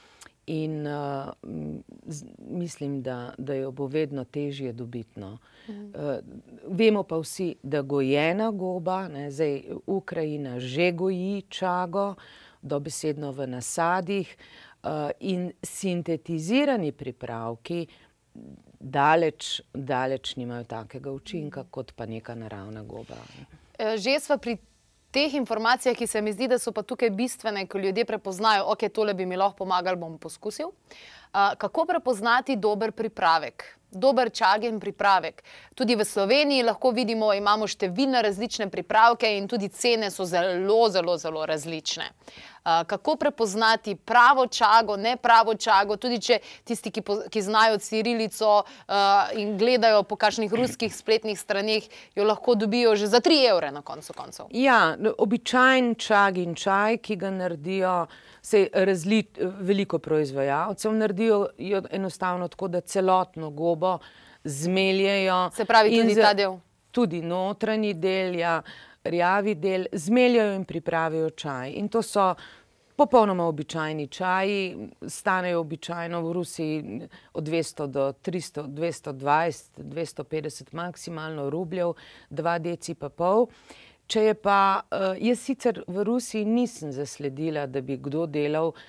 In 0.50 0.88
uh, 0.88 1.29
mislim, 2.50 3.01
da, 3.06 3.34
da 3.38 3.53
jo 3.53 3.72
bo 3.72 3.86
vedno 3.86 4.24
težje 4.24 4.74
dobiti. 4.74 5.20
No. 5.20 5.38
Uh, 5.68 5.75
vemo 6.68 7.03
pa 7.03 7.20
vsi, 7.22 7.51
da 7.63 7.82
gojena 7.82 8.50
goba, 8.51 9.08
ne, 9.08 9.27
zdaj 9.32 9.62
Ukrajina 9.86 10.60
že 10.60 10.91
goji 10.91 11.44
čago, 11.50 12.15
dobesedno 12.62 13.32
v 13.32 13.48
nasadih, 13.48 14.36
uh, 14.84 15.12
in 15.20 15.51
sintetizirani 15.63 16.91
pripravki 16.91 17.86
daleč, 18.79 19.62
daleč 19.74 20.36
nimajo 20.36 20.63
takega 20.63 21.12
učinka 21.12 21.63
kot 21.70 21.94
pa 21.96 22.06
neka 22.06 22.36
naravna 22.36 22.84
goba. 22.84 23.18
Že 23.79 24.20
smo 24.20 24.38
pri 24.38 24.58
teh 25.12 25.36
informacijah, 25.36 25.96
ki 25.98 26.08
se 26.08 26.22
mi 26.22 26.34
zdi, 26.34 26.48
da 26.48 26.60
so 26.60 26.72
pa 26.72 26.84
tukaj 26.84 27.10
bistvene, 27.10 27.66
ko 27.68 27.82
ljudje 27.82 28.06
prepoznajo, 28.06 28.68
ok, 28.74 28.89
tole 28.94 29.13
bi 29.13 29.25
mi 29.25 29.38
lahko 29.39 29.63
pomagal, 29.63 29.98
bom 30.00 30.18
poskusil. 30.22 30.70
Uh, 30.70 31.18
kako 31.31 31.86
prepoznati 31.86 32.55
dober 32.55 32.91
pripravek? 32.91 33.75
Dober 33.91 34.29
čagen 34.29 34.79
pripravek. 34.79 35.41
Tudi 35.74 35.95
v 35.98 36.05
Sloveniji 36.05 36.62
lahko 36.63 36.91
vidimo, 36.93 37.31
imamo 37.33 37.65
številne 37.65 38.21
različne 38.21 38.67
pripravke 38.69 39.31
in 39.38 39.48
tudi 39.50 39.69
cene 39.74 40.12
so 40.13 40.27
zelo, 40.29 40.83
zelo, 40.93 41.17
zelo 41.17 41.45
različne. 41.50 42.05
Kako 42.62 43.15
prepoznati 43.15 43.95
pravo 43.95 44.45
čago, 44.45 44.93
ne 44.93 45.15
pravo 45.17 45.55
čago, 45.55 45.98
tudi 45.98 46.19
če 46.21 46.38
tisti, 46.69 46.91
ki, 46.93 47.01
po, 47.01 47.17
ki 47.33 47.41
znajo 47.41 47.79
cirilico 47.81 48.62
in 49.33 49.57
gledajo 49.57 50.03
po 50.05 50.19
kakšnih 50.21 50.53
ruskih 50.53 50.93
spletnih 50.93 51.39
straneh, 51.39 51.89
jo 52.13 52.29
lahko 52.29 52.53
dobijo 52.53 52.93
že 52.93 53.09
za 53.09 53.25
3 53.25 53.41
evre 53.50 53.71
na 53.74 53.81
koncu 53.81 54.13
koncev. 54.13 54.53
Ja, 54.53 54.93
običajen 55.17 55.95
čag 55.98 56.38
in 56.38 56.53
čaj, 56.53 57.01
ki 57.01 57.17
ga 57.17 57.33
naredijo. 57.33 58.05
Se 58.41 58.69
razli, 58.71 59.25
veliko 59.59 59.98
proizvajalcev 60.00 60.93
naredijo 61.19 61.83
enostavno 61.91 62.47
tako, 62.47 62.67
da 62.67 62.81
celotno 62.81 63.49
gobo 63.49 63.99
zmeljajo. 64.43 65.49
Se 65.53 65.65
pravi, 65.65 66.01
tudi 66.01 66.15
ta 66.15 66.33
del. 66.33 66.57
Tudi 66.91 67.21
notranji 67.21 67.93
del, 67.93 68.35
ja, 68.35 68.61
rjavi 69.03 69.55
del, 69.55 69.85
zmeljajo 69.93 70.55
in 70.55 70.65
pripravijo 70.65 71.29
čaj. 71.29 71.71
In 71.75 71.89
to 71.89 72.01
so 72.01 72.33
popolnoma 72.95 73.45
običajni 73.45 74.07
čaji, 74.07 74.89
stanejo 75.07 75.59
običajno 75.59 76.21
v 76.21 76.33
Rusiji 76.33 77.01
od 77.33 77.43
200 77.43 77.88
do 77.88 78.11
300, 78.11 78.63
220, 78.67 79.69
250 79.77 80.73
maksimalno 80.73 81.49
rubljev, 81.49 81.93
dva 82.29 82.57
deci 82.59 82.95
pa 82.95 83.09
pol. 83.09 83.47
Če 84.07 84.23
je 84.23 84.33
pa, 84.33 84.81
uh, 84.89 85.13
jaz 85.21 85.39
sicer 85.39 85.83
v 85.88 86.03
Rusiji 86.03 86.45
nisem 86.45 86.91
zasledila, 86.91 87.67
da 87.67 87.81
bi 87.81 87.97
kdo 88.01 88.25
delal 88.25 88.73
uh, 88.73 88.81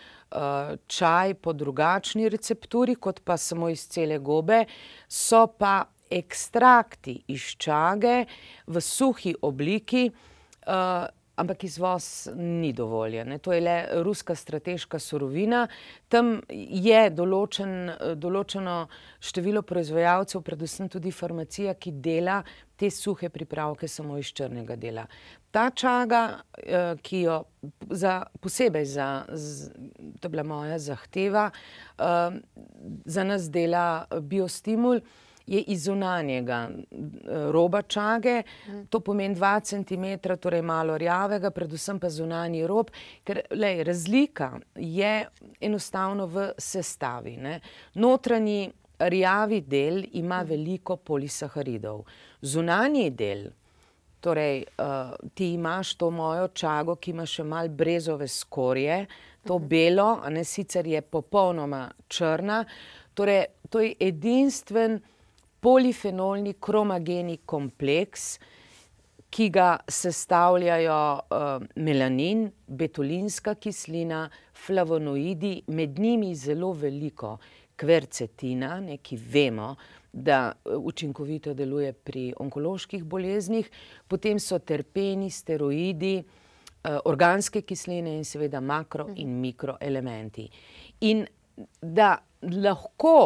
čaj 0.86 1.34
po 1.34 1.52
drugačni 1.52 2.28
recepturi, 2.28 2.94
kot 2.94 3.20
pa 3.24 3.36
samo 3.36 3.68
iz 3.68 3.86
cele 3.88 4.18
gobe, 4.18 4.64
so 5.08 5.46
pa 5.58 5.84
ekstrakti 6.10 7.22
iz 7.28 7.54
čage 7.58 8.24
v 8.66 8.80
suhi 8.80 9.34
obliki, 9.42 10.10
uh, 10.10 11.06
ampak 11.40 11.64
izvoz 11.64 12.28
ni 12.36 12.72
dovoljen. 12.72 13.38
To 13.38 13.52
je 13.52 13.60
le 13.60 13.76
ruska 14.02 14.34
strateška 14.34 14.98
surovina. 14.98 15.66
Tam 16.08 16.40
je 16.50 17.00
določen, 17.10 17.92
določeno 18.20 18.76
število 19.24 19.62
proizvajalcev, 19.62 20.42
predvsem 20.44 20.90
tudi 20.92 21.12
farmacija, 21.14 21.74
ki 21.80 21.94
dela 22.04 22.42
te 22.80 22.88
suhe 22.90 23.28
pripravke 23.28 23.88
samo 23.88 24.16
iz 24.18 24.32
črnega 24.32 24.76
dela. 24.80 25.04
Ta 25.50 25.68
čaga, 25.70 26.22
uh, 26.40 26.96
ki 27.02 27.20
jo 27.26 27.42
za, 27.90 28.22
posebej 28.40 28.86
za, 28.88 29.08
z, 29.28 29.72
to 30.20 30.28
je 30.28 30.32
bila 30.32 30.46
moja 30.48 30.78
zahteva, 30.78 31.50
uh, 31.50 32.38
za 33.04 33.24
nas 33.24 33.50
dela 33.50 34.06
biostimul, 34.20 35.04
je 35.50 35.60
iz 35.62 35.84
zunanjega 35.84 36.68
roba 37.50 37.82
čage, 37.82 38.42
to 38.90 39.00
pomeni 39.00 39.34
2 39.34 39.60
cm, 39.66 40.36
torej 40.40 40.62
malo 40.62 40.98
rjavega, 40.98 41.50
predvsem 41.50 41.98
pa 41.98 42.10
zunanji 42.10 42.66
rob, 42.66 42.92
ker 43.26 43.40
lej, 43.50 43.82
razlika 43.84 44.52
je 44.76 45.26
enostavno 45.60 46.26
v 46.30 46.52
sestavi. 46.58 47.34
Ne. 47.36 47.60
Notranji 47.94 48.70
rjavi 49.00 49.60
del 49.60 50.04
ima 50.12 50.42
veliko 50.42 50.96
polisaharidov. 50.96 52.04
Zunanji 52.42 53.10
del, 53.10 53.48
torej 54.20 54.64
uh, 54.76 55.14
ti 55.34 55.52
imaš 55.54 55.94
to 55.94 56.10
mojo 56.10 56.48
čago, 56.48 56.96
ki 56.96 57.14
ima 57.14 57.26
še 57.26 57.44
mal 57.44 57.68
brezove 57.68 58.28
skorje, 58.28 59.06
to 59.46 59.58
belo, 59.58 60.18
a 60.22 60.30
ne 60.30 60.44
sicer 60.44 60.86
je 60.86 61.00
popolnoma 61.00 61.86
črna, 62.08 62.64
torej 63.16 63.46
to 63.70 63.80
je 63.80 63.94
edinstven 64.00 64.98
polifenolni 65.60 66.54
kromageni 66.60 67.38
kompleks, 67.46 68.38
ki 69.30 69.46
ga 69.54 69.76
sestavljajo 69.86 71.00
uh, 71.14 71.66
melanin, 71.78 72.48
betulinska 72.66 73.54
kislina, 73.54 74.24
flavonoidi, 74.66 75.60
med 75.70 75.98
njimi 76.02 76.34
zelo 76.34 76.72
veliko 76.72 77.36
kvercetina, 77.80 78.76
ne, 78.84 78.98
ki 79.02 79.16
vemo, 79.16 79.72
da 80.12 80.50
eh, 80.52 80.76
učinkovito 80.76 81.54
deluje 81.54 81.92
pri 81.92 82.30
onkoloških 82.38 83.04
boleznih, 83.04 83.70
potem 84.08 84.38
so 84.42 84.58
terpeni, 84.58 85.30
steroidi, 85.30 86.18
uh, 86.20 86.98
organske 87.04 87.62
kisline 87.62 88.16
in 88.16 88.24
seveda 88.24 88.60
makro 88.60 89.08
in 89.16 89.36
mikroelementi. 89.40 90.48
In 91.00 91.26
da 91.80 92.16
lahko 92.42 93.16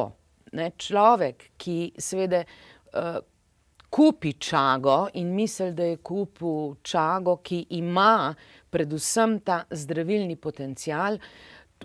ne, 0.53 0.71
človek, 0.79 1.51
ki 1.57 1.79
seveda 1.99 2.43
uh, 2.45 3.19
kupi 3.95 4.33
čago 4.43 5.09
in 5.15 5.31
misli, 5.35 5.71
da 5.73 5.87
je 5.87 6.01
kupil 6.03 6.75
čago, 6.83 7.37
ki 7.43 7.61
ima 7.79 8.35
predvsem 8.71 9.39
ta 9.47 9.63
zdravilni 9.71 10.35
potencial, 10.37 11.19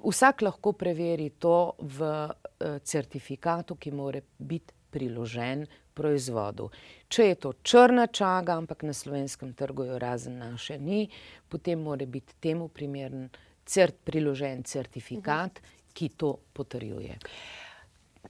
vsak 0.03 0.41
lahko 0.41 0.73
preveri 0.73 1.29
to 1.39 1.75
v 1.79 2.01
uh, 2.03 2.77
certifikatu, 2.83 3.75
ki 3.75 3.91
mora 3.91 4.21
biti 4.37 4.73
priložen 4.89 5.65
proizvodu. 5.93 6.69
Če 7.07 7.27
je 7.27 7.35
to 7.35 7.53
črna 7.63 8.07
čaga, 8.07 8.55
ampak 8.57 8.83
na 8.87 8.93
slovenskem 8.93 9.53
trgu 9.53 9.85
jo 9.85 9.99
razen 9.99 10.39
naše 10.39 10.79
ni, 10.79 11.09
potem 11.49 11.81
mora 11.83 12.05
biti 12.05 12.37
temu 12.39 12.67
primeren 12.67 13.29
cert, 13.65 13.99
priložen 14.03 14.63
certifikat, 14.63 15.61
ki 15.93 16.09
to 16.17 16.35
potrjuje. 16.53 17.19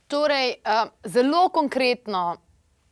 Torej, 0.10 0.60
uh, 0.65 0.89
zelo 1.05 1.47
konkretno, 1.53 2.39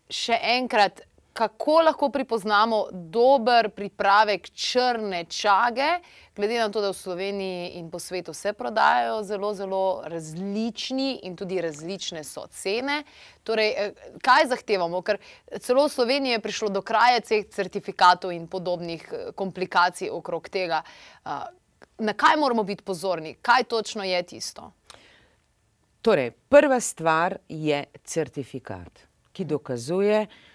še 0.10 0.38
enkrat, 0.56 1.02
kako 1.38 1.82
lahko 1.86 2.10
pripoznamo 2.10 2.88
dober 2.92 3.70
pripravek 3.70 4.50
črne 4.50 5.26
čage, 5.30 5.90
glede 6.36 6.58
na 6.58 6.70
to, 6.74 6.82
da 6.82 6.90
v 6.90 6.98
Sloveniji 6.98 7.68
in 7.78 7.92
po 7.94 8.00
svetu 8.00 8.34
se 8.34 8.54
prodajajo 8.54 9.20
zelo, 9.24 9.52
zelo 9.54 10.02
različni 10.06 11.20
in 11.30 11.36
tudi 11.38 11.62
različne 11.62 12.24
so 12.24 12.48
cene. 12.50 13.04
Torej, 13.44 13.70
uh, 13.70 14.18
kaj 14.26 14.48
zahtevamo? 14.50 15.04
Ker 15.06 15.22
celo 15.62 15.86
v 15.86 15.94
Sloveniji 15.94 16.40
je 16.40 16.42
prišlo 16.42 16.72
do 16.74 16.82
kraja 16.82 17.22
teh 17.22 17.46
certifikatov 17.54 18.34
in 18.34 18.50
podobnih 18.50 19.06
komplikacij 19.36 20.10
okrog 20.10 20.50
tega. 20.50 20.82
Na 22.02 22.18
kaj 22.18 22.42
moramo 22.42 22.66
biti 22.66 22.84
pozorni? 22.84 23.38
Kaj 23.42 23.70
točno 23.70 24.04
je 24.04 24.24
tisto? 24.24 24.72
Torej, 26.02 26.32
prva 26.50 26.80
stvar 26.82 27.38
je 27.50 27.86
certifikat, 28.04 29.06
ki 29.34 29.46
dokazuje, 29.46 30.26
da 30.26 30.47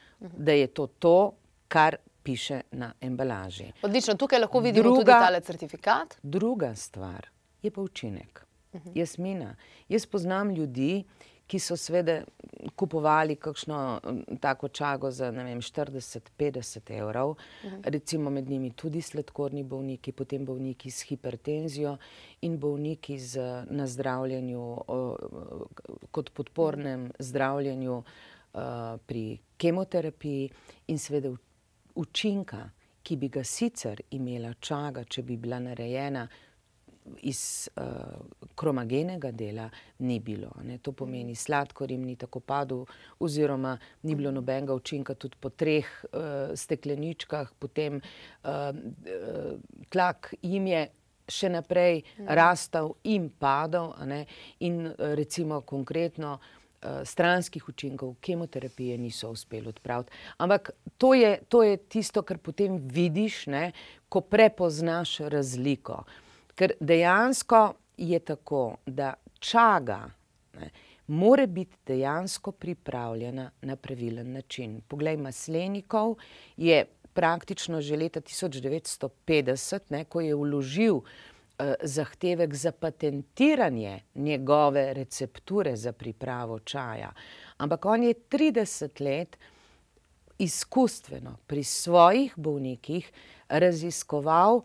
je 0.53 0.67
to 0.67 0.87
to, 0.87 1.33
kar 1.69 1.97
piše 2.23 2.61
na 2.71 2.93
embalaži. 3.01 3.73
Odlično, 3.83 4.15
tukaj 4.15 4.41
lahko 4.41 4.61
vidimo 4.61 4.83
druga, 4.83 5.01
tudi 5.01 5.11
tale 5.11 5.41
certifikat. 5.41 6.17
Druga 6.23 6.75
stvar 6.75 7.29
je 7.63 7.71
pa 7.71 7.81
učinek. 7.81 8.47
Uh 8.73 8.81
-huh. 8.81 8.91
Jaz 8.95 9.19
mina. 9.19 9.57
Jaz 9.89 10.07
poznam 10.07 10.51
ljudi, 10.51 11.05
ki 11.47 11.59
so 11.59 11.77
sveda 11.77 12.23
kupovali 12.77 13.37
kakšno 13.37 14.01
tako 14.41 14.69
čago 14.69 15.11
za 15.11 15.31
vem, 15.31 15.61
40-50 15.61 16.99
evrov, 16.99 17.31
uh 17.31 17.37
-huh. 17.63 17.81
recimo 17.85 18.31
med 18.31 18.49
njimi 18.49 18.71
tudi 18.71 19.01
sladkorni 19.01 19.63
bolniki, 19.63 20.13
potem 20.13 20.45
bolniki 20.45 20.91
s 20.91 21.03
hipertenzijo 21.03 21.97
in 22.41 22.59
bolniki 22.59 23.19
z, 23.19 23.65
na 23.71 23.87
zdravljenju, 23.87 24.61
o, 24.87 25.17
kot 26.11 26.31
podpornem 26.31 27.11
zdravljenju 27.19 27.97
uh, 27.97 28.61
pri 29.07 29.39
kemoterapiji 29.63 30.51
in 30.91 30.99
seveda 30.99 31.31
učinka, 31.95 32.63
ki 33.03 33.17
bi 33.19 33.29
ga 33.29 33.43
sicer 33.45 34.01
imela 34.15 34.53
čaga, 34.61 35.05
če 35.05 35.23
bi 35.27 35.37
bila 35.37 35.59
narejena 35.63 36.27
iz 37.27 37.69
uh, 37.77 37.83
kromagenega 38.55 39.33
dela 39.35 39.69
ni 39.99 40.21
bilo. 40.21 40.53
Ne. 40.63 40.79
To 40.79 40.93
pomeni, 40.93 41.35
sladkor 41.35 41.91
jim 41.91 42.05
ni 42.07 42.15
tako 42.17 42.41
padel, 42.41 42.85
oziroma 43.19 43.75
ni 44.03 44.15
bilo 44.15 44.31
nobenega 44.31 44.75
učinka 44.75 45.15
tudi 45.15 45.39
po 45.41 45.51
treh 45.51 45.89
uh, 46.05 46.55
stekleničkah, 46.55 47.55
potem 47.59 47.99
uh, 47.99 48.71
tlak 49.91 50.35
jim 50.43 50.67
je. 50.73 50.89
Še 51.33 51.49
naprej 51.49 52.01
rastel 52.35 52.89
in 53.09 53.29
padal, 53.41 53.93
in 54.67 54.91
recimo 55.17 55.61
konkretno 55.63 56.33
stranskih 57.05 57.69
učinkov 57.69 58.15
kemoterapije 58.21 58.99
niso 58.99 59.31
uspeli 59.31 59.69
odpraviti. 59.69 60.13
Ampak 60.37 60.71
to 60.99 61.15
je, 61.15 61.39
to 61.49 61.63
je 61.63 61.77
tisto, 61.77 62.23
kar 62.23 62.39
potem 62.39 62.79
vidiš, 62.89 63.47
ne, 63.47 63.73
ko 64.09 64.21
prepoznaš 64.21 65.19
razliko. 65.19 66.03
Ker 66.55 66.73
dejansko 66.81 67.75
je 67.97 68.19
tako, 68.19 68.77
da 68.87 69.15
čaga 69.39 70.11
ne, 70.59 70.71
mora 71.07 71.47
biti 71.47 71.77
dejansko 71.87 72.53
pripravljena 72.53 73.51
na 73.63 73.77
pravilen 73.77 74.33
način. 74.33 74.81
Poglej, 74.89 75.17
maslenikov 75.17 76.17
je 76.57 76.85
praktično 77.13 77.81
že 77.81 77.97
leta 77.97 78.21
1950, 78.21 79.81
ne, 79.91 80.05
ko 80.05 80.21
je 80.21 80.35
vložil 80.35 80.97
eh, 80.97 81.32
zahtevek 81.83 82.55
za 82.55 82.73
patentiranje 82.73 84.01
njegove 84.15 84.95
recepture 84.95 85.77
za 85.77 85.93
pripravo 85.93 86.59
čaja. 86.59 87.13
Ampak 87.57 87.85
on 87.85 88.03
je 88.03 88.15
30 88.15 89.01
let 89.01 89.39
izkustveno 90.39 91.37
pri 91.47 91.65
svojih 91.65 92.33
bolnikih 92.37 93.13
raziskoval, 93.49 94.61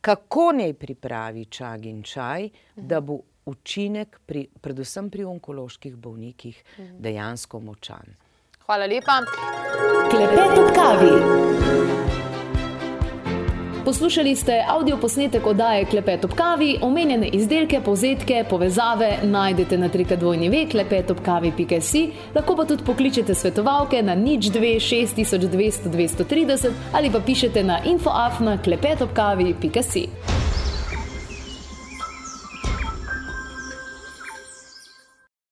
kako 0.00 0.52
naj 0.52 0.72
pripravi 0.74 1.44
čag 1.44 1.86
in 1.86 2.02
čaj, 2.02 2.48
da 2.76 3.00
bo 3.00 3.18
učinek, 3.44 4.20
pri, 4.26 4.46
predvsem 4.60 5.10
pri 5.10 5.24
onkoloških 5.24 5.96
bolnikih, 5.96 6.62
dejansko 6.98 7.60
močan. 7.60 8.14
Hvala 8.66 8.86
lepa. 8.86 9.22
Klepet 10.10 10.58
ob 10.58 10.74
kavi. 10.76 12.07
Poslušali 13.88 14.36
ste 14.36 14.64
avdio 14.68 14.96
posnetek 14.96 15.46
oddaje 15.46 15.84
Klepet 15.84 16.24
ob 16.24 16.34
kavi, 16.36 16.76
omenjene 16.82 17.28
izdelke, 17.32 17.80
povzetke, 17.80 18.44
povezave 18.50 19.08
najdete 19.22 19.78
na 19.78 19.88
trikadvojni 19.88 20.50
ve 20.52 20.66
klepetobkavi.si, 20.68 22.02
lahko 22.34 22.56
pa 22.56 22.66
tudi 22.68 22.84
pokličete 22.84 23.34
svetovalke 23.34 24.02
na 24.02 24.14
nič 24.14 24.50
2 24.52 24.74
6200 24.76 25.88
230 25.88 26.70
ali 26.92 27.10
pa 27.10 27.20
pišete 27.20 27.64
na 27.64 27.80
infoafna 27.84 28.58
klepetobkavi.si. 28.62 30.06